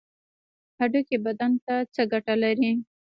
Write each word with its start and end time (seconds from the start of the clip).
هډوکي 0.79 1.17
بدن 1.25 1.51
ته 1.65 1.75
څه 1.93 2.01
ګټه 2.11 2.33
لري؟ 2.43 2.71